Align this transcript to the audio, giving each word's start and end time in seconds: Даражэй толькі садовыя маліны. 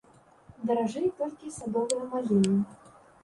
Даражэй 0.69 1.07
толькі 1.19 1.53
садовыя 1.57 2.09
маліны. 2.13 2.57